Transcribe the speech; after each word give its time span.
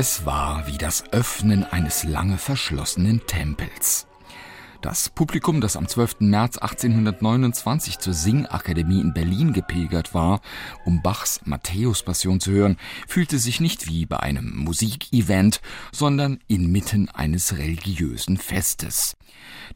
Es 0.00 0.24
war 0.24 0.66
wie 0.66 0.78
das 0.78 1.12
Öffnen 1.12 1.62
eines 1.62 2.04
lange 2.04 2.38
verschlossenen 2.38 3.20
Tempels. 3.26 4.06
Das 4.80 5.10
Publikum, 5.10 5.60
das 5.60 5.76
am 5.76 5.88
12. 5.88 6.20
März 6.20 6.56
1829 6.56 7.98
zur 7.98 8.14
Singakademie 8.14 9.02
in 9.02 9.12
Berlin 9.12 9.52
gepilgert 9.52 10.14
war, 10.14 10.40
um 10.86 11.02
Bachs 11.02 11.42
Matthäus-Passion 11.44 12.40
zu 12.40 12.50
hören, 12.50 12.78
fühlte 13.06 13.38
sich 13.38 13.60
nicht 13.60 13.88
wie 13.88 14.06
bei 14.06 14.18
einem 14.20 14.56
Musikevent, 14.56 15.60
sondern 15.92 16.40
inmitten 16.48 17.10
eines 17.10 17.58
religiösen 17.58 18.38
Festes. 18.38 19.18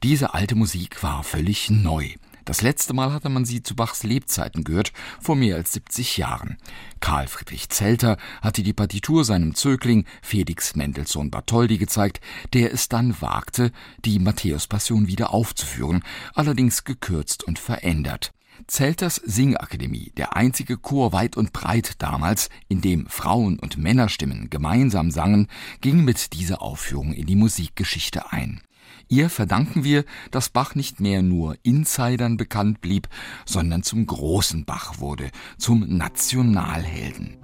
Diese 0.03 0.33
alte 0.33 0.55
Musik 0.55 1.03
war 1.03 1.23
völlig 1.23 1.69
neu. 1.69 2.15
Das 2.45 2.61
letzte 2.61 2.93
Mal 2.93 3.13
hatte 3.13 3.31
man 3.31 3.45
sie 3.47 3.63
zu 3.63 3.75
Bachs 3.75 4.03
Lebzeiten 4.03 4.65
gehört, 4.65 4.93
vor 5.21 5.35
mehr 5.35 5.57
als 5.57 5.73
70 5.73 6.19
Jahren. 6.19 6.59
Karl 7.01 7.27
Friedrich 7.27 7.71
Zelter 7.71 8.19
hatte 8.43 8.63
die 8.63 8.75
Partitur 8.75 9.25
seinem 9.25 9.55
Zögling 9.55 10.05
Felix 10.21 10.77
Mendelssohn 10.77 11.31
Bartholdy 11.31 11.79
gezeigt, 11.79 12.21
der 12.53 12.73
es 12.73 12.89
dann 12.89 13.21
wagte, 13.21 13.73
die 14.05 14.19
Matthäus-Passion 14.19 15.07
wieder 15.07 15.33
aufzuführen, 15.33 16.03
allerdings 16.35 16.85
gekürzt 16.85 17.45
und 17.45 17.59
verändert. 17.59 18.35
Zelters 18.67 19.17
Singakademie, 19.17 20.13
der 20.17 20.37
einzige 20.37 20.77
Chor 20.77 21.13
weit 21.13 21.37
und 21.37 21.53
breit 21.53 21.95
damals, 21.99 22.51
in 22.69 22.81
dem 22.81 23.07
Frauen- 23.07 23.59
und 23.59 23.79
Männerstimmen 23.79 24.51
gemeinsam 24.51 25.11
sangen, 25.11 25.49
ging 25.81 26.05
mit 26.05 26.33
dieser 26.35 26.63
Aufführung 26.63 27.13
in 27.15 27.27
die 27.27 27.37
Musikgeschichte 27.37 28.33
ein. 28.33 28.61
Ihr 29.15 29.31
verdanken 29.31 29.85
wir, 29.85 30.05
dass 30.33 30.49
Bach 30.49 30.75
nicht 30.75 30.99
mehr 30.99 31.23
nur 31.23 31.57
Insidern 31.63 32.37
bekannt 32.37 32.81
blieb, 32.81 33.09
sondern 33.47 33.85
zum 33.85 34.05
großen 34.05 34.65
Bach 34.65 34.99
wurde, 34.99 35.31
zum 35.57 35.87
Nationalhelden. 35.87 37.37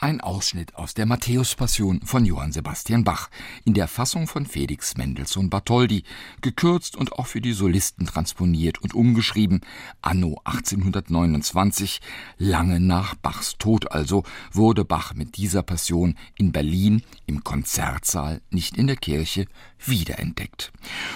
Ein 0.00 0.20
Ausschnitt 0.20 0.76
aus 0.76 0.94
der 0.94 1.06
Matthäus-Passion 1.06 2.02
von 2.04 2.24
Johann 2.24 2.52
Sebastian 2.52 3.02
Bach 3.02 3.30
in 3.64 3.74
der 3.74 3.88
Fassung 3.88 4.28
von 4.28 4.46
Felix 4.46 4.96
Mendelssohn 4.96 5.50
Bartholdy, 5.50 6.04
gekürzt 6.40 6.94
und 6.94 7.14
auch 7.14 7.26
für 7.26 7.40
die 7.40 7.52
Solisten 7.52 8.06
transponiert 8.06 8.78
und 8.78 8.94
umgeschrieben, 8.94 9.60
anno 10.00 10.40
1829, 10.44 12.00
lange 12.36 12.78
nach 12.78 13.16
Bachs 13.16 13.58
Tod 13.58 13.90
also, 13.90 14.22
wurde 14.52 14.84
Bach 14.84 15.14
mit 15.14 15.36
dieser 15.36 15.64
Passion 15.64 16.14
in 16.36 16.52
Berlin 16.52 17.02
im 17.26 17.42
Konzertsaal, 17.42 18.40
nicht 18.50 18.76
in 18.76 18.86
der 18.86 18.96
Kirche, 18.96 19.46
wiederentdeckt. 19.84 20.72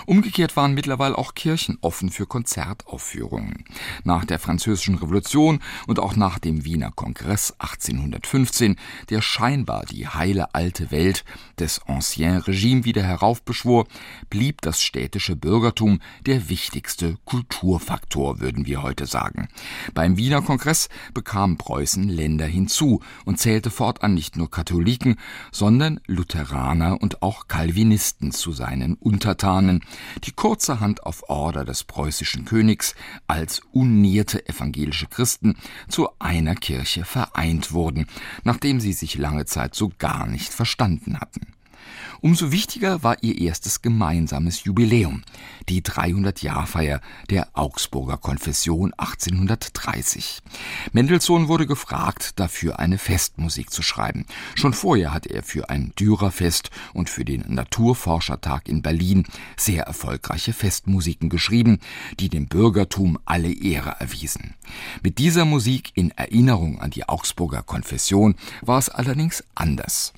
Umgekehrt 0.07 0.57
waren 0.57 0.75
mittlerweile 0.75 1.19
auch 1.19 1.35
Kirchen 1.35 1.79
offen 1.81 2.11
für 2.11 2.27
Konzertaufführungen. 2.27 3.65
Nach 4.05 4.25
der 4.25 4.39
Französischen 4.39 4.97
Revolution 4.97 5.61
und 5.87 5.99
auch 5.99 6.17
nach 6.17 6.39
dem 6.39 6.65
Wiener 6.65 6.91
Kongress 6.91 7.55
1815, 7.59 8.72
der 9.11 9.23
scheinbar 9.23 9.85
die 9.87 10.09
heile 10.09 10.55
alte 10.55 10.91
Welt 10.91 11.25
des 11.59 11.81
Ancien 11.87 12.39
Regime 12.39 12.85
wieder 12.85 13.03
heraufbeschwor, 13.03 13.87
blieb 14.31 14.61
das 14.63 14.83
städtische 14.83 15.37
Bürgertum 15.37 16.01
der 16.27 16.49
wichtigste 16.49 17.17
Kulturfaktor, 17.25 18.41
würden 18.41 18.67
wir 18.67 18.83
heute 18.83 19.07
sagen. 19.07 19.49
Beim 19.95 20.17
Wiener 20.17 20.43
Kongress 20.43 20.89
bekam 21.15 21.57
Preußen 21.57 22.09
Länder 22.09 22.47
hinzu 22.47 23.01
und 23.25 23.39
zählte 23.39 23.71
fortan 23.71 24.15
nicht 24.15 24.37
nur 24.37 24.51
Katholiken, 24.51 25.17
sondern 25.51 26.01
Lutheraner 26.07 27.01
und 27.01 27.23
auch 27.23 27.49
Calvinisten 27.49 28.33
zu 28.33 28.53
seinen 28.53 28.95
Untertanen, 28.95 29.85
die 30.25 30.33
kurzerhand 30.33 31.05
auf 31.05 31.29
Order 31.29 31.65
des 31.65 31.85
preußischen 31.85 32.45
Königs 32.45 32.95
als 33.27 33.63
unierte 33.73 34.49
evangelische 34.49 35.07
Christen 35.07 35.57
zu 35.89 36.09
einer 36.19 36.55
Kirche 36.55 37.05
vereint 37.05 37.73
wurden, 37.73 38.07
nachdem 38.63 38.79
sie 38.79 38.93
sich 38.93 39.19
lange 39.19 39.45
Zeit 39.45 39.75
so 39.75 39.91
gar 39.99 40.25
nicht 40.29 40.53
verstanden 40.55 41.19
hatten. 41.19 41.49
Umso 42.21 42.53
wichtiger 42.53 43.03
war 43.03 43.17
ihr 43.23 43.39
erstes 43.39 43.83
gemeinsames 43.83 44.65
Jubiläum, 44.65 45.23
die 45.69 45.83
300-Jahrfeier 45.83 47.01
der 47.31 47.49
Augsburger 47.55 48.17
Konfession 48.17 48.93
1830. 48.97 50.41
Mendelssohn 50.93 51.49
wurde 51.49 51.67
gefragt, 51.67 52.39
dafür 52.39 52.79
eine 52.79 52.99
Festmusik 52.99 53.71
zu 53.71 53.83
schreiben. 53.83 54.27
Schon 54.55 54.73
vorher 54.73 55.13
hatte 55.13 55.31
er 55.31 55.43
für 55.43 55.69
ein 55.69 55.93
Dürerfest 55.99 56.71
und 56.95 57.11
für 57.11 57.25
den 57.25 57.45
Naturforschertag 57.49 58.69
in 58.69 58.83
Berlin 58.83 59.25
sehr 59.57 59.85
erfolgreiche 59.85 60.53
Festmusiken 60.53 61.29
geschrieben, 61.29 61.81
die 62.21 62.29
dem 62.29 62.47
Bürgertum 62.47 63.19
alle 63.25 63.53
Ehre 63.53 63.97
erwiesen. 63.99 64.55
Mit 65.03 65.19
dieser 65.19 65.45
Musik 65.45 65.91
in 65.95 66.13
Erinnerung 66.13 66.81
an 66.81 66.91
die 66.91 67.09
Augsburger 67.09 67.63
Konfession 67.63 68.37
war 68.61 68.79
es 68.79 68.89
allerdings 68.89 69.43
anders. 69.55 70.13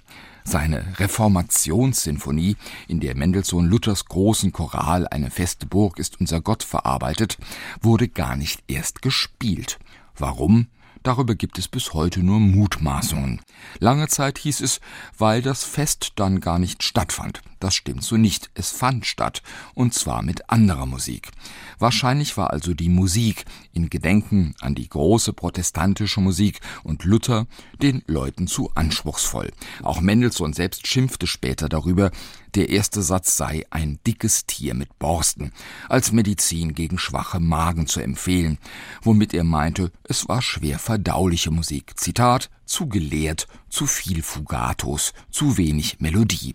Seine 0.47 0.99
Reformationssinfonie, 0.99 2.57
in 2.87 3.01
der 3.01 3.17
Mendelssohn 3.17 3.67
Luthers 3.67 4.05
großen 4.05 4.53
Choral 4.53 5.09
Eine 5.09 5.31
feste 5.31 5.67
Burg 5.67 5.99
ist 5.99 6.21
unser 6.21 6.41
Gott 6.43 6.63
verarbeitet, 6.63 7.39
wurde 7.81 8.09
gar 8.09 8.37
nicht 8.37 8.63
erst 8.69 9.01
gespielt. 9.01 9.79
Warum? 10.17 10.69
Darüber 11.05 11.35
gibt 11.35 11.59
es 11.59 11.69
bis 11.69 11.93
heute 11.93 12.21
nur 12.21 12.41
Mutmaßungen. 12.41 13.43
Lange 13.79 14.09
Zeit 14.09 14.39
hieß 14.39 14.63
es, 14.63 14.81
weil 15.19 15.43
das 15.43 15.63
Fest 15.63 16.13
dann 16.17 16.41
gar 16.41 16.59
nicht 16.59 16.83
stattfand. 16.83 17.43
Das 17.61 17.75
stimmt 17.75 18.03
so 18.03 18.17
nicht. 18.17 18.51
Es 18.55 18.71
fand 18.71 19.05
statt. 19.05 19.43
Und 19.75 19.93
zwar 19.93 20.23
mit 20.23 20.49
anderer 20.49 20.87
Musik. 20.87 21.31
Wahrscheinlich 21.79 22.39
war 22.39 22.51
also 22.51 22.73
die 22.73 22.89
Musik 22.89 23.45
in 23.73 23.91
Gedenken 23.91 24.55
an 24.61 24.75
die 24.75 24.89
große 24.89 25.35
protestantische 25.35 26.21
Musik 26.21 26.61
und 26.85 27.05
Luther 27.05 27.47
den 27.83 28.03
Leuten 28.07 28.47
zu 28.47 28.71
anspruchsvoll. 28.75 29.51
Auch 29.83 30.01
Mendelssohn 30.01 30.55
selbst 30.55 30.87
schimpfte 30.87 31.27
später 31.27 31.69
darüber, 31.69 32.11
der 32.55 32.69
erste 32.69 33.03
Satz 33.03 33.37
sei 33.37 33.65
ein 33.71 33.99
dickes 34.07 34.47
Tier 34.47 34.75
mit 34.75 34.99
Borsten, 34.99 35.53
als 35.89 36.13
Medizin 36.13 36.73
gegen 36.75 36.99
schwache 36.99 37.41
Magen 37.41 37.89
zu 37.89 38.01
empfehlen, 38.01 38.59
womit 39.03 39.35
er 39.35 39.43
meinte, 39.43 39.91
es 40.05 40.29
war 40.29 40.41
schwer 40.41 40.79
verdauliche 40.95 41.51
Musik. 41.51 41.99
Zitat, 41.99 42.51
zu 42.67 42.89
gelehrt, 42.89 43.49
zu 43.69 43.85
viel 43.85 44.23
Fugatos, 44.23 45.13
zu 45.29 45.57
wenig 45.57 45.99
Melodie. 45.99 46.53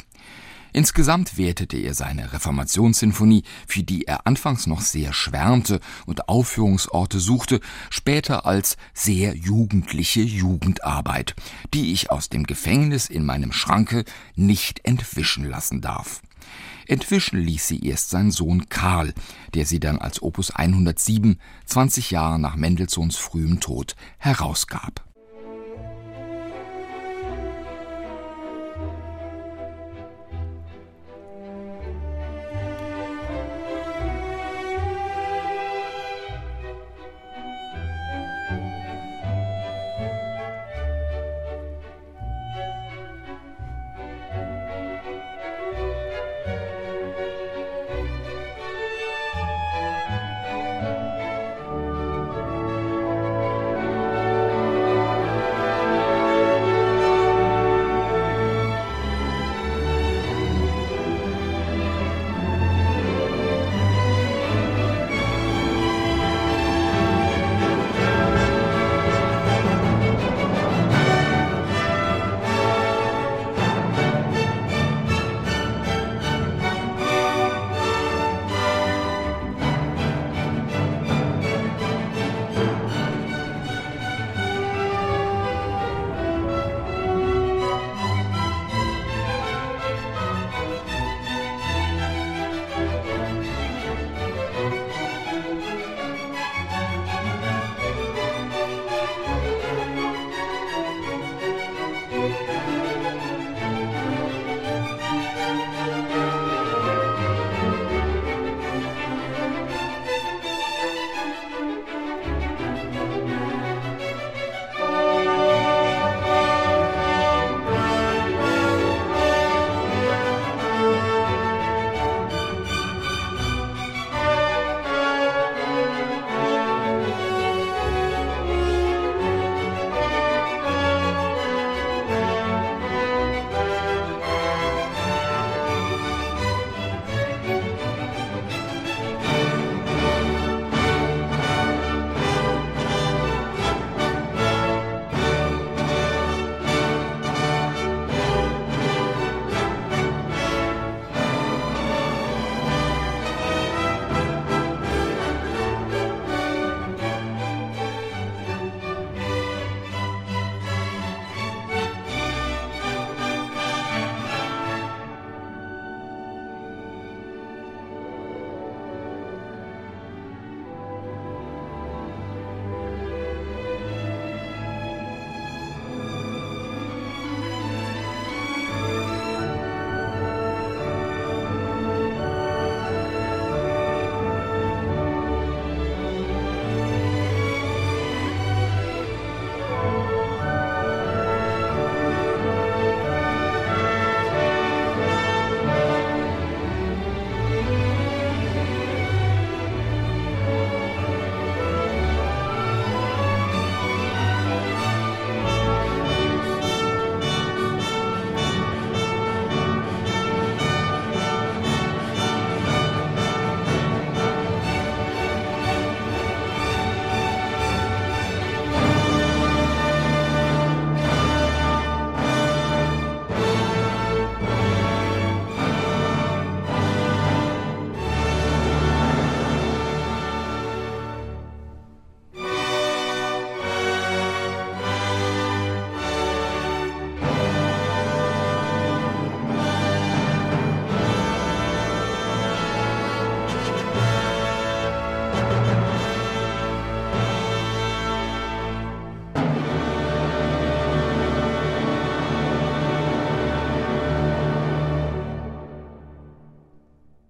Insgesamt 0.71 1.37
wertete 1.37 1.75
er 1.75 1.93
seine 1.93 2.31
Reformationssinfonie, 2.31 3.43
für 3.67 3.83
die 3.83 4.05
er 4.05 4.25
anfangs 4.27 4.65
noch 4.65 4.79
sehr 4.79 5.11
schwärmte 5.11 5.81
und 6.05 6.29
Aufführungsorte 6.29 7.19
suchte, 7.19 7.59
später 7.89 8.45
als 8.45 8.77
sehr 8.93 9.35
jugendliche 9.35 10.21
Jugendarbeit, 10.21 11.35
die 11.73 11.91
ich 11.91 12.09
aus 12.09 12.29
dem 12.29 12.45
Gefängnis 12.45 13.09
in 13.09 13.25
meinem 13.25 13.51
Schranke 13.51 14.05
nicht 14.35 14.85
entwischen 14.85 15.43
lassen 15.43 15.81
darf. 15.81 16.21
Entwischen 16.89 17.39
ließ 17.39 17.67
sie 17.67 17.85
erst 17.85 18.09
sein 18.09 18.31
Sohn 18.31 18.67
Karl, 18.67 19.13
der 19.53 19.67
sie 19.67 19.79
dann 19.79 19.99
als 19.99 20.23
Opus 20.23 20.49
107, 20.49 21.39
20 21.65 22.09
Jahre 22.09 22.39
nach 22.39 22.55
Mendelssohns 22.55 23.15
frühem 23.15 23.59
Tod, 23.59 23.95
herausgab. 24.17 25.05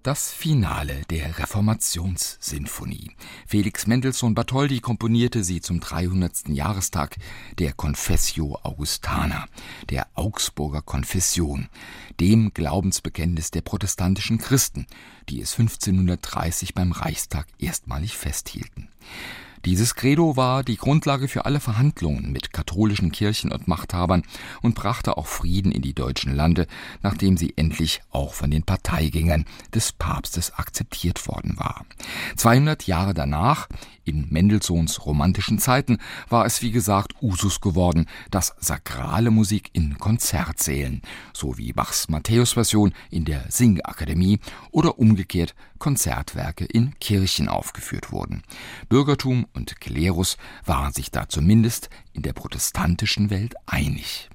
Das 0.10 0.32
Finale 0.32 1.04
der 1.12 1.38
Reformationssinfonie. 1.38 3.12
Felix 3.46 3.86
Mendelssohn 3.86 4.34
Bartholdy 4.34 4.80
komponierte 4.80 5.44
sie 5.44 5.62
zum 5.62 5.80
300. 5.80 6.50
Jahrestag 6.50 7.16
der 7.60 7.74
Confessio 7.74 8.58
Augustana, 8.64 9.46
der 9.88 10.08
Augsburger 10.16 10.82
Konfession, 10.82 11.70
dem 12.20 12.52
Glaubensbekenntnis 12.56 13.52
der 13.52 13.62
protestantischen 13.62 14.40
Christen, 14.40 14.88
die 15.30 15.42
es 15.42 15.52
1530 15.60 16.74
beim 16.74 16.92
Reichstag 16.92 17.46
erstmalig 17.60 18.18
festhielten. 18.18 18.90
Dieses 19.66 19.96
Credo 19.96 20.38
war 20.38 20.64
die 20.64 20.78
Grundlage 20.78 21.28
für 21.28 21.46
alle 21.46 21.60
Verhandlungen 21.60 22.32
mit 22.32 22.54
katholischen 22.54 23.12
Kirchen 23.12 23.52
und 23.52 23.68
Machthabern 23.68 24.24
und 24.62 24.74
brachte 24.74 25.18
auch 25.18 25.28
Frieden 25.28 25.74
in 25.74 25.82
die 25.82 25.94
deutschen 25.94 26.34
Lande, 26.34 26.66
nachdem 27.02 27.36
sie 27.36 27.54
endlich 27.58 28.02
auch 28.10 28.34
von 28.34 28.52
den 28.52 28.64
Parteigängern 28.64 29.46
des 29.74 29.92
Papstes 29.92 30.54
akzeptiert 30.54 31.28
worden 31.28 31.56
war. 31.58 31.86
200 32.38 32.88
Jahre 32.88 33.14
danach, 33.14 33.68
in 34.10 34.28
Mendelssohns 34.30 35.06
romantischen 35.06 35.60
Zeiten 35.60 36.00
war 36.28 36.46
es 36.46 36.62
wie 36.62 36.72
gesagt 36.72 37.14
Usus 37.22 37.62
geworden, 37.62 38.08
dass 38.32 38.56
sakrale 38.60 39.30
Musik 39.30 39.70
in 39.74 40.00
Konzertsälen, 40.00 41.02
so 41.34 41.58
wie 41.58 41.74
Bachs 41.74 42.10
Matthäusversion 42.10 42.94
in 43.12 43.26
der 43.26 43.46
Singakademie 43.50 44.40
oder 44.72 44.98
umgekehrt 44.98 45.56
Konzertwerke 45.78 46.66
in 46.66 46.98
Kirchen 47.00 47.48
aufgeführt 47.48 48.12
wurden. 48.12 48.42
Bürgertum 48.90 49.46
und 49.54 49.80
Klerus 49.80 50.38
waren 50.66 50.92
sich 50.92 51.12
da 51.12 51.30
zumindest 51.30 51.90
in 52.14 52.24
der 52.24 52.34
protestantischen 52.34 53.30
Welt 53.30 53.54
einig. 53.68 54.30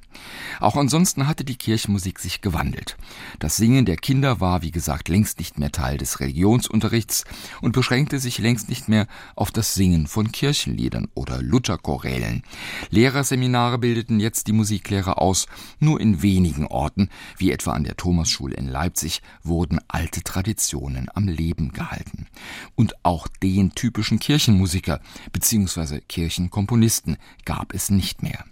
Auch 0.61 0.77
ansonsten 0.77 1.27
hatte 1.27 1.45
die 1.45 1.57
Kirchenmusik 1.57 2.19
sich 2.19 2.41
gewandelt. 2.41 2.97
Das 3.39 3.57
Singen 3.57 3.85
der 3.85 3.97
Kinder 3.97 4.41
war, 4.41 4.63
wie 4.63 4.71
gesagt, 4.71 5.09
längst 5.09 5.39
nicht 5.39 5.59
mehr 5.59 5.73
Teil 5.73 5.99
des 5.99 6.21
Religionsunterrichts 6.21 7.25
und 7.61 7.73
beschränkte 7.73 8.19
sich 8.19 8.39
längst 8.39 8.69
nicht 8.69 8.89
mehr 8.89 9.07
auf 9.37 9.51
das 9.51 9.75
Singen 9.75 10.07
von 10.07 10.33
Kirchenliedern 10.33 11.09
oder 11.15 11.43
Lutherchorälen. 11.43 12.43
Lehrerseminare 12.91 13.79
bildeten 13.79 14.21
jetzt 14.21 14.47
die 14.47 14.53
Musiklehrer 14.53 15.21
aus. 15.21 15.47
Nur 15.81 16.01
in 16.01 16.23
wenigen 16.23 16.67
Orten, 16.67 17.11
wie 17.37 17.51
etwa 17.51 17.73
an 17.73 17.85
der 17.85 17.97
Thomasschule 17.97 18.55
in 18.55 18.69
Leipzig, 18.69 19.23
wurden 19.43 19.81
alte 19.89 20.23
Traditionen 20.23 21.09
am 21.15 21.29
Leben 21.29 21.73
gehalten. 21.73 22.27
Und 22.75 22.95
auch 23.05 23.29
den 23.43 23.75
typischen 23.75 24.19
Kirchenmusiker 24.19 25.01
bzw. 25.33 26.01
Kirchenkomponisten 26.01 27.17
gab 27.45 27.75
es 27.75 27.91
nicht 27.91 28.23
mehr. 28.23 28.45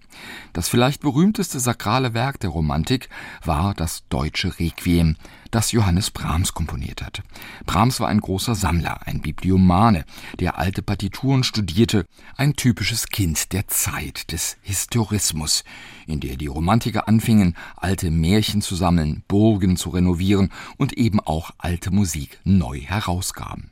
Das 0.53 0.69
vielleicht 0.69 1.01
berühmteste 1.01 1.61
sakrale 1.61 2.15
Werk 2.15 2.41
der 2.41 2.51
Romantik 2.51 3.09
war 3.45 3.75
das 3.75 4.07
deutsche 4.09 4.59
Requiem, 4.59 5.17
das 5.51 5.73
Johannes 5.73 6.11
Brahms 6.11 6.55
komponiert 6.55 7.03
hat. 7.03 7.23
Brahms 7.67 8.01
war 8.01 8.09
ein 8.09 8.21
großer 8.21 8.55
Sammler, 8.55 9.07
ein 9.07 9.21
Bibliomane, 9.21 10.05
der 10.41 10.59
alte 10.59 10.83
Partituren 10.83 11.45
studierte, 11.45 12.07
ein 12.37 12.55
typisches 12.55 13.09
Kind 13.09 13.53
der 13.53 13.69
Zeit 13.69 14.33
des 14.33 14.57
Historismus, 14.63 15.65
in 16.07 16.21
der 16.21 16.37
die 16.37 16.47
Romantiker 16.47 17.09
anfingen, 17.09 17.57
alte 17.77 18.11
Märchen 18.11 18.63
zu 18.63 18.77
sammeln, 18.77 19.25
Burgen 19.29 19.77
zu 19.77 19.91
renovieren 19.91 20.51
und 20.79 20.95
eben 20.95 21.21
auch 21.21 21.51
alte 21.59 21.91
Musik 21.91 22.41
neu 22.45 22.81
herausgaben. 22.81 23.72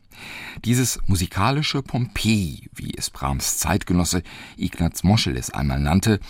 Dieses 0.65 1.01
musikalische 1.07 1.83
Pompeji, 1.83 2.69
wie 2.75 2.93
es 2.97 3.11
Brahms 3.11 3.59
Zeitgenosse 3.59 4.23
Ignaz 4.57 5.03
Moscheles 5.03 5.51
einmal 5.51 5.81
nannte, 5.81 6.21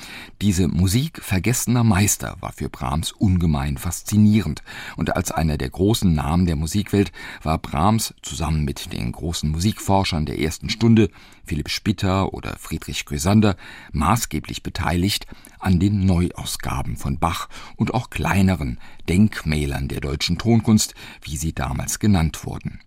diese 0.40 0.68
Musik 0.68 1.22
vergessener 1.22 1.84
Meister 1.84 2.36
war 2.40 2.52
für 2.52 2.68
Brahms 2.68 3.12
ungemein 3.12 3.76
faszinierend. 3.76 4.62
Und 4.96 5.16
als 5.16 5.32
einer 5.32 5.56
der 5.56 5.70
großen 5.70 6.14
Namen 6.14 6.46
der 6.46 6.56
Musikwelt 6.56 7.12
war 7.42 7.58
Brahms 7.58 8.14
zusammen 8.22 8.64
mit 8.64 8.92
den 8.92 9.12
großen 9.12 9.50
Musikforschern 9.50 10.26
der 10.26 10.38
ersten 10.38 10.70
Stunde, 10.70 11.10
Philipp 11.44 11.68
Spitter 11.68 12.32
oder 12.32 12.56
Friedrich 12.58 13.04
Grösander, 13.04 13.56
maßgeblich 13.92 14.62
beteiligt 14.62 15.26
an 15.60 15.78
den 15.78 16.04
Neuausgaben 16.06 16.96
von 16.96 17.18
Bach 17.18 17.48
und 17.76 17.94
auch 17.94 18.10
kleineren 18.10 18.78
Denkmälern 19.08 19.88
der 19.88 20.00
deutschen 20.00 20.38
Tonkunst, 20.38 20.94
wie 21.22 21.36
sie 21.36 21.52
damals 21.52 21.98
genannt 21.98 22.44
wurden. 22.44 22.80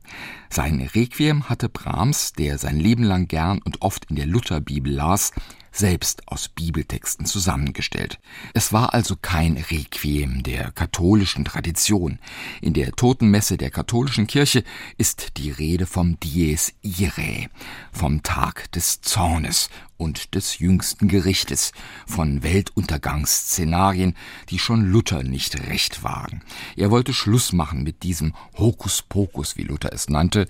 Sein 0.49 0.81
Requiem 0.93 1.49
hatte 1.49 1.69
Brahms, 1.69 2.33
der 2.33 2.57
sein 2.57 2.79
Leben 2.79 3.03
lang 3.03 3.27
gern 3.27 3.59
und 3.63 3.81
oft 3.81 4.05
in 4.05 4.15
der 4.15 4.25
Lutherbibel 4.25 4.93
las, 4.93 5.31
selbst 5.73 6.27
aus 6.27 6.47
Bibeltexten 6.47 7.25
zusammengestellt. 7.25 8.19
Es 8.53 8.71
war 8.71 8.93
also 8.93 9.15
kein 9.19 9.57
Requiem 9.57 10.43
der 10.43 10.71
katholischen 10.71 11.43
Tradition. 11.43 12.19
In 12.61 12.73
der 12.73 12.91
Totenmesse 12.91 13.57
der 13.57 13.71
katholischen 13.71 14.27
Kirche 14.27 14.63
ist 14.97 15.37
die 15.37 15.49
Rede 15.49 15.85
vom 15.87 16.19
Dies 16.19 16.73
Irae, 16.83 17.49
vom 17.91 18.21
Tag 18.23 18.71
des 18.71 19.01
Zornes 19.01 19.69
und 19.97 20.35
des 20.35 20.59
jüngsten 20.59 21.07
Gerichtes, 21.07 21.71
von 22.05 22.43
Weltuntergangsszenarien, 22.43 24.15
die 24.49 24.59
schon 24.59 24.85
Luther 24.85 25.23
nicht 25.23 25.59
recht 25.69 26.03
waren. 26.03 26.43
Er 26.75 26.91
wollte 26.91 27.13
Schluss 27.13 27.53
machen 27.53 27.83
mit 27.83 28.03
diesem 28.03 28.33
Hokuspokus, 28.57 29.57
wie 29.57 29.63
Luther 29.63 29.93
es 29.93 30.09
nannte. 30.09 30.47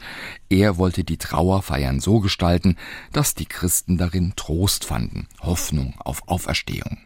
Er 0.54 0.78
wollte 0.78 1.04
die 1.04 1.18
Trauerfeiern 1.18 2.00
so 2.00 2.20
gestalten, 2.20 2.78
dass 3.12 3.34
die 3.34 3.48
Christen 3.48 3.98
darin 3.98 4.34
Trost 4.36 4.86
fanden, 4.86 5.28
Hoffnung 5.42 5.96
auf 5.98 6.28
Auferstehung. 6.28 7.00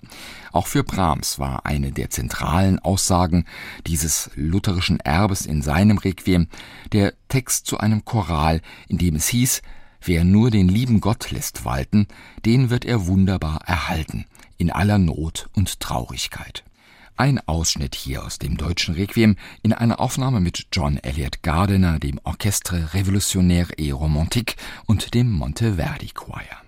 Auch 0.51 0.67
für 0.67 0.83
Brahms 0.83 1.39
war 1.39 1.65
eine 1.65 1.93
der 1.93 2.09
zentralen 2.09 2.77
Aussagen 2.79 3.45
dieses 3.85 4.31
lutherischen 4.35 4.99
Erbes 4.99 5.45
in 5.45 5.61
seinem 5.61 5.97
Requiem 5.97 6.49
der 6.91 7.13
Text 7.29 7.67
zu 7.67 7.77
einem 7.77 8.03
Choral, 8.03 8.61
in 8.89 8.97
dem 8.97 9.15
es 9.15 9.29
hieß, 9.29 9.61
Wer 9.99 10.23
nur 10.23 10.51
den 10.51 10.67
lieben 10.67 11.01
Gott 11.01 11.31
lässt 11.31 11.65
walten, 11.65 12.07
den 12.45 12.69
wird 12.69 12.85
er 12.85 13.07
wunderbar 13.07 13.61
erhalten, 13.65 14.25
in 14.57 14.71
aller 14.71 14.99
Not 14.99 15.49
und 15.55 15.79
Traurigkeit. 15.79 16.63
Ein 17.19 17.39
Ausschnitt 17.47 17.95
hier 17.95 18.23
aus 18.23 18.37
dem 18.37 18.57
deutschen 18.57 18.93
Requiem 18.93 19.37
in 19.63 19.73
einer 19.73 19.99
Aufnahme 19.99 20.39
mit 20.39 20.67
John 20.71 20.97
Elliott 20.97 21.41
Gardiner, 21.41 21.97
dem 21.97 22.19
Orchestre 22.23 22.93
Révolutionnaire 22.93 23.71
et 23.77 23.91
Romantique 23.91 24.55
und 24.85 25.15
dem 25.15 25.31
Monteverdi 25.31 26.11
Choir. 26.13 26.66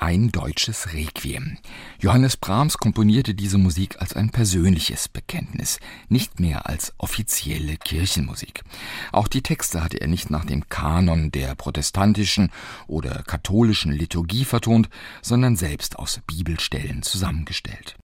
Ein 0.00 0.32
deutsches 0.32 0.94
Requiem. 0.94 1.58
Johannes 2.00 2.38
Brahms 2.38 2.78
komponierte 2.78 3.34
diese 3.34 3.58
Musik 3.58 4.00
als 4.00 4.14
ein 4.14 4.30
persönliches 4.30 5.08
Bekenntnis, 5.08 5.78
nicht 6.08 6.40
mehr 6.40 6.66
als 6.66 6.94
offizielle 6.96 7.76
Kirchenmusik. 7.76 8.62
Auch 9.12 9.28
die 9.28 9.42
Texte 9.42 9.84
hatte 9.84 10.00
er 10.00 10.08
nicht 10.08 10.30
nach 10.30 10.46
dem 10.46 10.68
Kanon 10.68 11.30
der 11.30 11.54
protestantischen 11.54 12.50
oder 12.86 13.22
katholischen 13.26 13.92
Liturgie 13.92 14.46
vertont, 14.46 14.88
sondern 15.20 15.56
selbst 15.56 15.98
aus 15.98 16.20
Bibelstellen 16.26 17.02
zusammengestellt. 17.02 17.96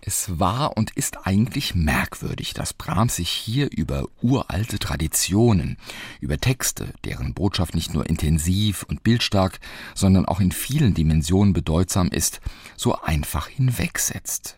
Es 0.00 0.38
war 0.38 0.76
und 0.76 0.90
ist 0.92 1.26
eigentlich 1.26 1.74
merkwürdig, 1.74 2.54
dass 2.54 2.72
Brahms 2.72 3.16
sich 3.16 3.30
hier 3.30 3.70
über 3.70 4.06
uralte 4.20 4.78
Traditionen, 4.78 5.76
über 6.20 6.38
Texte, 6.38 6.92
deren 7.04 7.34
Botschaft 7.34 7.74
nicht 7.74 7.94
nur 7.94 8.08
intensiv 8.08 8.84
und 8.84 9.02
bildstark, 9.02 9.60
sondern 9.94 10.26
auch 10.26 10.40
in 10.40 10.52
vielen 10.52 10.94
Dimensionen 10.94 11.52
bedeutsam 11.52 12.08
ist, 12.08 12.40
so 12.76 13.00
einfach 13.00 13.48
hinwegsetzt. 13.48 14.56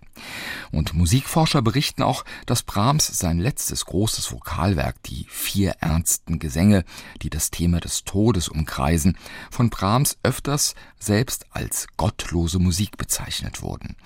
Und 0.71 0.95
Musikforscher 0.95 1.63
berichten 1.63 2.03
auch, 2.03 2.25
dass 2.47 2.63
Brahms 2.63 3.07
sein 3.07 3.39
letztes 3.39 3.87
großes 3.87 4.33
Vokalwerk, 4.33 5.03
die 5.05 5.27
vier 5.29 5.77
ernsten 5.81 6.39
Gesänge, 6.39 6.85
die 7.23 7.31
das 7.31 7.51
Thema 7.51 7.81
des 7.81 8.05
Todes 8.05 8.49
umkreisen, 8.49 9.17
von 9.51 9.71
Brahms 9.71 10.19
öfters 10.23 10.75
selbst 10.99 11.47
als 11.51 11.87
gottlose 11.97 12.59
Musik 12.59 12.97
bezeichnet 12.97 13.63
wurden. 13.63 13.97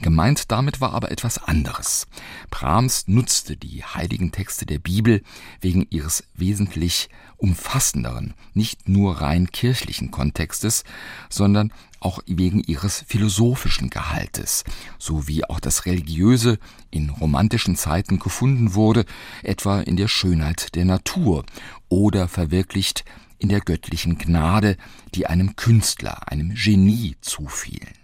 Gemeint 0.00 0.50
damit 0.50 0.80
war 0.80 0.92
aber 0.92 1.10
etwas 1.10 1.42
anderes. 1.42 2.06
Brahms 2.50 3.04
nutzte 3.06 3.56
die 3.56 3.84
heiligen 3.84 4.32
Texte 4.32 4.66
der 4.66 4.78
Bibel 4.78 5.22
wegen 5.60 5.86
ihres 5.90 6.24
wesentlich 6.34 7.08
umfassenderen, 7.36 8.34
nicht 8.52 8.88
nur 8.88 9.20
rein 9.20 9.50
kirchlichen 9.50 10.10
Kontextes, 10.10 10.84
sondern 11.28 11.72
auch 12.00 12.20
wegen 12.26 12.62
ihres 12.62 13.04
philosophischen 13.06 13.90
Gehaltes, 13.90 14.64
so 14.98 15.26
wie 15.26 15.44
auch 15.44 15.60
das 15.60 15.86
Religiöse 15.86 16.58
in 16.90 17.10
romantischen 17.10 17.76
Zeiten 17.76 18.18
gefunden 18.18 18.74
wurde, 18.74 19.06
etwa 19.42 19.80
in 19.80 19.96
der 19.96 20.08
Schönheit 20.08 20.74
der 20.74 20.84
Natur 20.84 21.44
oder 21.88 22.28
verwirklicht 22.28 23.04
in 23.38 23.48
der 23.48 23.60
göttlichen 23.60 24.18
Gnade, 24.18 24.76
die 25.14 25.26
einem 25.26 25.56
Künstler, 25.56 26.30
einem 26.30 26.54
Genie 26.54 27.16
zufielen. 27.20 28.03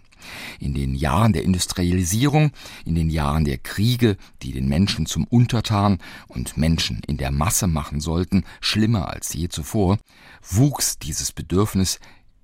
In 0.59 0.75
den 0.75 0.95
Jahren 0.95 1.33
der 1.33 1.45
Industrialisierung, 1.45 2.53
in 2.85 2.95
den 2.95 3.11
Jahren 3.11 3.45
der 3.45 3.59
Kriege, 3.59 4.17
die 4.43 4.53
den 4.53 4.69
Menschen 4.69 5.07
zum 5.07 5.25
Untertan 5.25 5.99
und 6.29 6.57
Menschen 6.57 7.01
in 7.07 7.17
der 7.17 7.31
Masse 7.31 7.67
machen 7.67 8.01
sollten, 8.01 8.45
schlimmer 8.61 9.09
als 9.09 9.33
je 9.33 9.49
zuvor, 9.49 9.99
wuchs 10.43 10.99
dieses 10.99 11.33
Bedürfnis 11.33 11.99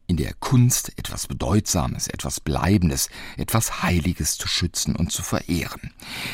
in 0.07 0.17
der 0.17 0.35
Kunst 0.35 0.93
etwas 0.99 1.27
Bedeutsames, 1.27 2.07
etwas 2.07 2.41
Bleibendes, 2.41 3.09
etwas 3.37 3.83
Heiliges 3.83 4.39
zu 4.39 4.49
schützen 4.49 4.95
und 4.95 5.11
zu 5.11 5.23
verehren. 5.23 5.93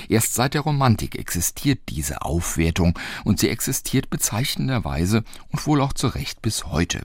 Erst 0.09 0.35
seit 0.35 0.55
der 0.55 0.63
Romantik 0.63 1.17
existiert 1.17 1.81
diese 1.89 2.23
Aufwertung 2.23 2.99
und 3.25 3.41
sie 3.41 3.49
existiert 3.49 4.11
bezeichnenderweise 4.11 5.25
und 5.51 5.67
wohl 5.67 5.81
auch 5.81 5.93
zu 5.93 6.09
Recht 6.09 6.43
bis 6.43 6.67
heute. 6.67 7.05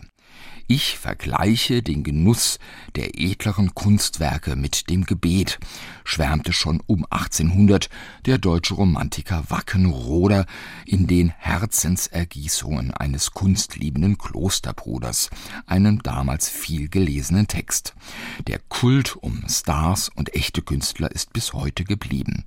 Ich 0.69 0.97
vergleiche 0.97 1.81
den 1.81 2.03
Genuss 2.03 2.59
der 2.97 3.17
edleren 3.17 3.73
Kunstwerke 3.73 4.57
mit 4.57 4.89
dem 4.89 5.05
Gebet, 5.05 5.59
schwärmte 6.03 6.51
schon 6.51 6.83
um 6.85 7.05
1800 7.09 7.89
der 8.25 8.37
deutsche 8.37 8.73
Romantiker 8.73 9.45
Wackenroder 9.47 10.45
in 10.85 11.07
den 11.07 11.29
Herzensergießungen 11.29 12.93
eines 12.93 13.31
kunstliebenden 13.31 14.17
Klosterbruders, 14.17 15.29
einem 15.67 16.03
damals 16.03 16.49
viel 16.49 16.89
gelesenen 16.89 17.47
Text. 17.47 17.95
Der 18.47 18.59
Kult 18.59 19.15
um 19.15 19.45
Stars 19.47 20.09
und 20.15 20.35
echte 20.35 20.61
Künstler 20.61 21.09
ist 21.09 21.31
bis 21.31 21.53
heute 21.53 21.85
geblieben. 21.85 22.43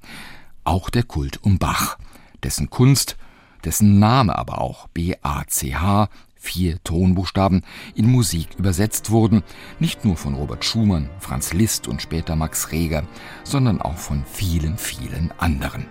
Auch 0.63 0.91
der 0.91 1.05
Kult 1.05 1.43
um 1.43 1.59
Bach, 1.59 1.97
dessen 2.43 2.69
Kunst 2.69 3.17
dessen 3.65 3.99
Name 3.99 4.37
aber 4.37 4.61
auch 4.61 4.89
BACH 4.89 6.09
vier 6.41 6.83
Tonbuchstaben, 6.83 7.63
in 7.95 8.11
Musik 8.11 8.49
übersetzt 8.59 9.11
wurden, 9.11 9.43
nicht 9.79 10.05
nur 10.05 10.17
von 10.17 10.35
Robert 10.35 10.65
Schumann, 10.65 11.11
Franz 11.21 11.53
Liszt 11.53 11.87
und 11.87 12.03
später 12.03 12.35
Max 12.35 12.73
Reger, 12.73 13.05
sondern 13.45 13.81
auch 13.81 13.99
von 13.99 14.25
vielen, 14.25 14.79
vielen 14.79 15.33
anderen. 15.39 15.87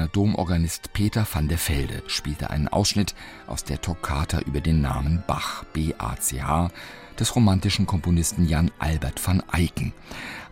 Antwerpner 0.00 0.08
Domorganist 0.08 0.92
Peter 0.94 1.26
van 1.30 1.48
der 1.48 1.58
Velde 1.58 2.02
spielte 2.06 2.48
einen 2.48 2.68
Ausschnitt 2.68 3.14
aus 3.46 3.64
der 3.64 3.82
Toccata 3.82 4.40
über 4.40 4.60
den 4.62 4.80
Namen 4.80 5.22
Bach 5.26 5.64
B-A-C-H 5.74 6.70
des 7.18 7.36
romantischen 7.36 7.84
Komponisten 7.84 8.48
Jan 8.48 8.70
Albert 8.78 9.26
van 9.26 9.42
Eycken. 9.52 9.92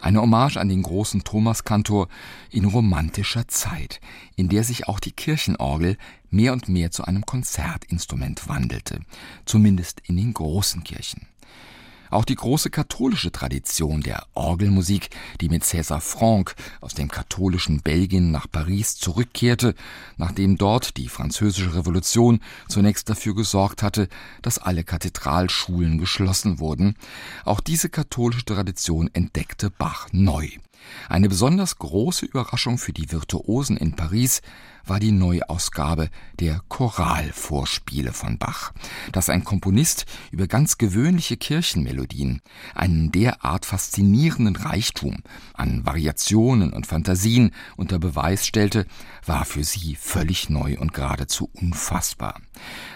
Eine 0.02 0.20
Hommage 0.20 0.58
an 0.58 0.68
den 0.68 0.82
großen 0.82 1.24
Thomaskantor 1.24 2.08
in 2.50 2.66
romantischer 2.66 3.48
Zeit, 3.48 4.00
in 4.37 4.50
der 4.50 4.64
sich 4.64 4.87
auch 4.87 5.00
die 5.00 5.12
Kirchenorgel 5.12 5.96
mehr 6.30 6.52
und 6.52 6.68
mehr 6.68 6.90
zu 6.90 7.04
einem 7.04 7.24
Konzertinstrument 7.24 8.48
wandelte, 8.48 9.00
zumindest 9.46 10.00
in 10.04 10.16
den 10.16 10.34
großen 10.34 10.84
Kirchen. 10.84 11.26
Auch 12.11 12.25
die 12.25 12.35
große 12.35 12.71
katholische 12.71 13.33
Tradition 13.33 14.01
der 14.01 14.27
Orgelmusik, 14.35 15.11
die 15.40 15.49
mit 15.49 15.64
César 15.64 16.01
Franck 16.01 16.55
aus 16.81 16.94
dem 16.94 17.09
katholischen 17.09 17.81
Belgien 17.83 18.31
nach 18.31 18.47
Paris 18.51 18.97
zurückkehrte, 18.97 19.75
nachdem 20.16 20.57
dort 20.57 20.97
die 20.97 21.09
französische 21.09 21.75
Revolution 21.75 22.40
zunächst 22.68 23.09
dafür 23.09 23.35
gesorgt 23.35 23.83
hatte, 23.83 24.09
dass 24.42 24.59
alle 24.59 24.85
Kathedralschulen 24.85 25.99
geschlossen 25.99 26.59
wurden, 26.59 26.94
auch 27.44 27.61
diese 27.61 27.88
katholische 27.88 28.44
Tradition 28.44 29.11
entdeckte 29.12 29.71
Bach 29.71 30.09
neu. 30.12 30.49
Eine 31.08 31.28
besonders 31.28 31.78
große 31.78 32.26
Überraschung 32.26 32.78
für 32.78 32.92
die 32.92 33.10
Virtuosen 33.10 33.76
in 33.76 33.96
Paris 33.96 34.40
war 34.84 35.00
die 35.00 35.12
Neuausgabe 35.12 36.08
der 36.40 36.62
Choralvorspiele 36.68 38.12
von 38.12 38.38
Bach, 38.38 38.72
dass 39.12 39.28
ein 39.28 39.44
Komponist 39.44 40.06
über 40.30 40.46
ganz 40.46 40.78
gewöhnliche 40.78 41.36
Kirchenmelodien 41.36 42.40
einen 42.74 43.12
derart 43.12 43.66
faszinierenden 43.66 44.56
Reichtum 44.56 45.22
an 45.54 45.84
Variationen 45.84 46.72
und 46.72 46.86
Fantasien 46.86 47.52
unter 47.76 47.98
Beweis 47.98 48.46
stellte, 48.46 48.86
war 49.26 49.44
für 49.44 49.64
sie 49.64 49.94
völlig 49.94 50.48
neu 50.48 50.78
und 50.78 50.94
geradezu 50.94 51.50
unfassbar. 51.52 52.40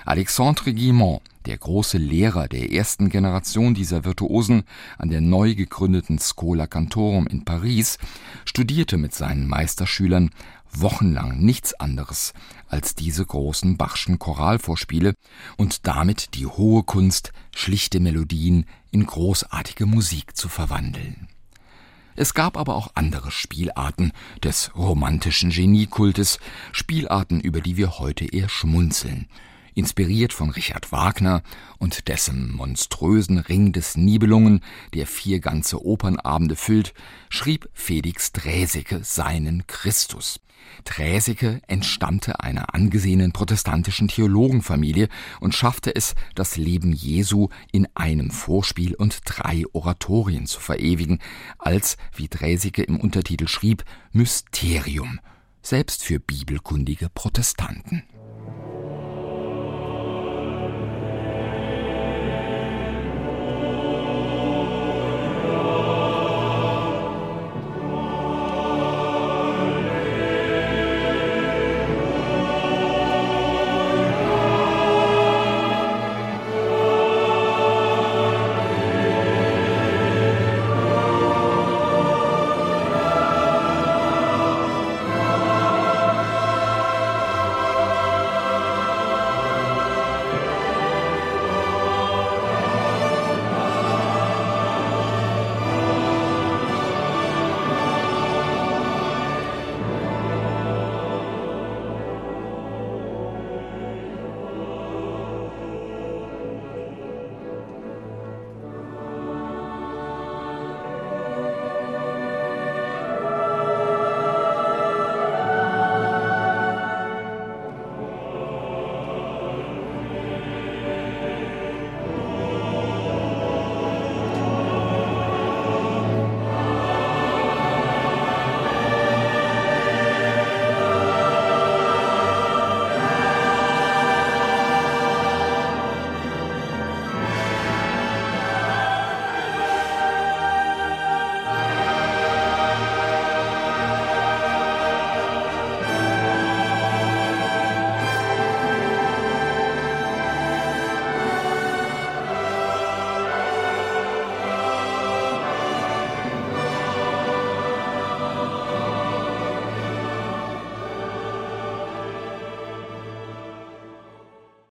Alexandre 0.04 0.72
Guillemot, 0.72 1.22
der 1.46 1.58
große 1.58 1.98
Lehrer 1.98 2.48
der 2.48 2.72
ersten 2.72 3.08
Generation 3.08 3.74
dieser 3.74 4.04
Virtuosen 4.04 4.64
an 4.98 5.10
der 5.10 5.20
neu 5.20 5.54
gegründeten 5.54 6.18
Schola 6.18 6.66
Cantorum 6.66 7.26
in 7.26 7.44
Paris, 7.44 7.98
studierte 8.44 8.96
mit 8.96 9.14
seinen 9.14 9.46
Meisterschülern 9.46 10.30
wochenlang 10.72 11.38
nichts 11.38 11.74
anderes 11.74 12.32
als 12.68 12.94
diese 12.94 13.24
großen 13.24 13.76
Bachschen 13.76 14.18
Choralvorspiele 14.18 15.14
und 15.56 15.86
damit 15.86 16.34
die 16.34 16.46
hohe 16.46 16.82
Kunst, 16.82 17.32
schlichte 17.54 18.00
Melodien 18.00 18.66
in 18.90 19.04
großartige 19.04 19.86
Musik 19.86 20.36
zu 20.36 20.48
verwandeln. 20.48 21.28
Es 22.14 22.34
gab 22.34 22.56
aber 22.56 22.74
auch 22.74 22.90
andere 22.94 23.30
Spielarten 23.30 24.12
des 24.42 24.74
romantischen 24.76 25.50
Geniekultes, 25.50 26.38
Spielarten, 26.72 27.40
über 27.40 27.60
die 27.60 27.76
wir 27.76 27.98
heute 27.98 28.26
eher 28.26 28.48
schmunzeln. 28.48 29.28
Inspiriert 29.74 30.32
von 30.32 30.50
Richard 30.50 30.92
Wagner 30.92 31.42
und 31.78 32.08
dessen 32.08 32.52
monströsen 32.52 33.38
Ring 33.38 33.72
des 33.72 33.96
Nibelungen, 33.96 34.60
der 34.92 35.06
vier 35.06 35.40
ganze 35.40 35.84
Opernabende 35.84 36.56
füllt, 36.56 36.92
schrieb 37.30 37.68
Felix 37.72 38.32
Draeseke 38.32 39.02
seinen 39.02 39.66
Christus. 39.66 40.40
Draeseke 40.84 41.60
entstammte 41.66 42.40
einer 42.40 42.74
angesehenen 42.74 43.32
protestantischen 43.32 44.08
Theologenfamilie 44.08 45.08
und 45.40 45.54
schaffte 45.54 45.94
es, 45.94 46.14
das 46.34 46.56
Leben 46.56 46.92
Jesu 46.92 47.48
in 47.72 47.88
einem 47.94 48.30
Vorspiel 48.30 48.94
und 48.94 49.20
drei 49.24 49.64
Oratorien 49.72 50.46
zu 50.46 50.60
verewigen, 50.60 51.20
als, 51.58 51.96
wie 52.14 52.28
Draeseke 52.28 52.82
im 52.82 53.00
Untertitel 53.00 53.48
schrieb, 53.48 53.84
Mysterium, 54.12 55.20
selbst 55.62 56.04
für 56.04 56.20
bibelkundige 56.20 57.08
Protestanten 57.08 58.02